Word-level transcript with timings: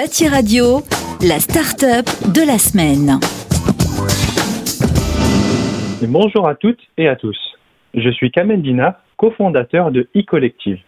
Bâti 0.00 0.28
Radio, 0.28 0.80
la 1.20 1.38
start-up 1.38 2.06
de 2.32 2.40
la 2.40 2.56
semaine. 2.56 3.20
Bonjour 6.08 6.48
à 6.48 6.54
toutes 6.54 6.80
et 6.96 7.06
à 7.06 7.16
tous. 7.16 7.36
Je 7.92 8.08
suis 8.08 8.30
Kamel 8.30 8.62
Dina, 8.62 9.02
cofondateur 9.18 9.90
de 9.90 10.08
e-Collective. 10.16 10.78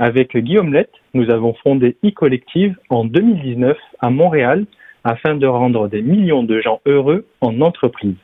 Avec 0.00 0.36
Guillaume 0.36 0.72
Lett, 0.72 0.90
nous 1.14 1.30
avons 1.30 1.54
fondé 1.62 1.96
e-Collective 2.04 2.74
en 2.88 3.04
2019 3.04 3.76
à 4.00 4.10
Montréal 4.10 4.66
afin 5.04 5.36
de 5.36 5.46
rendre 5.46 5.86
des 5.86 6.02
millions 6.02 6.42
de 6.42 6.60
gens 6.60 6.80
heureux 6.86 7.26
en 7.40 7.60
entreprise. 7.60 8.16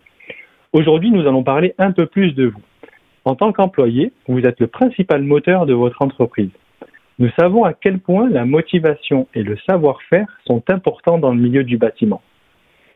Aujourd'hui, 0.73 1.13
nous 1.13 1.21
allons 1.29 1.45
parler 1.45 1.73
un 1.79 1.93
peu 1.93 2.07
plus 2.07 2.33
de 2.33 2.47
vous. 2.47 2.63
En 3.25 3.37
tant 3.37 3.53
qu'employé, 3.53 4.11
vous 4.27 4.41
êtes 4.41 4.59
le 4.59 4.67
principal 4.67 5.23
moteur 5.23 5.67
de 5.67 5.75
votre 5.75 6.03
entreprise. 6.03 6.51
Nous 7.19 7.31
savons 7.39 7.65
à 7.65 7.73
quel 7.73 7.99
point 7.99 8.29
la 8.29 8.45
motivation 8.45 9.27
et 9.35 9.43
le 9.43 9.57
savoir-faire 9.67 10.27
sont 10.47 10.63
importants 10.69 11.17
dans 11.17 11.33
le 11.33 11.41
milieu 11.41 11.65
du 11.65 11.79
bâtiment. 11.79 12.21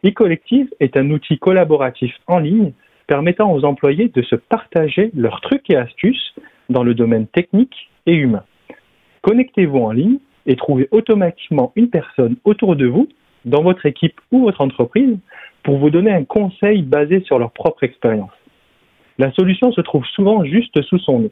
E-Collective 0.04 0.68
est 0.78 0.96
un 0.98 1.10
outil 1.10 1.38
collaboratif 1.38 2.14
en 2.26 2.38
ligne 2.38 2.72
permettant 3.06 3.52
aux 3.52 3.64
employés 3.64 4.08
de 4.08 4.22
se 4.22 4.36
partager 4.36 5.10
leurs 5.14 5.40
trucs 5.40 5.68
et 5.70 5.76
astuces 5.76 6.34
dans 6.68 6.82
le 6.82 6.94
domaine 6.94 7.26
technique 7.28 7.90
et 8.06 8.14
humain. 8.14 8.44
Connectez-vous 9.22 9.78
en 9.78 9.92
ligne 9.92 10.18
et 10.46 10.54
trouvez 10.54 10.88
automatiquement 10.90 11.72
une 11.74 11.88
personne 11.88 12.36
autour 12.44 12.76
de 12.76 12.86
vous, 12.86 13.08
dans 13.46 13.62
votre 13.62 13.86
équipe 13.86 14.20
ou 14.32 14.42
votre 14.42 14.60
entreprise, 14.60 15.16
pour 15.62 15.78
vous 15.78 15.90
donner 15.90 16.12
un 16.12 16.24
conseil 16.24 16.82
basé 16.82 17.20
sur 17.20 17.38
leur 17.38 17.52
propre 17.52 17.84
expérience. 17.84 18.30
La 19.18 19.32
solution 19.32 19.72
se 19.72 19.80
trouve 19.80 20.04
souvent 20.14 20.44
juste 20.44 20.80
sous 20.82 20.98
son 20.98 21.20
nez. 21.20 21.30